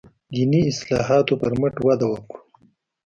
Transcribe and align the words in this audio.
دیني 0.33 0.61
اصلاحاتو 0.71 1.33
پر 1.41 1.51
مټ 1.59 1.75
وده 1.87 2.05
وکړه. 2.09 2.39